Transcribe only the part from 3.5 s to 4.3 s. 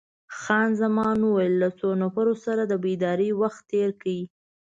تیر کړی؟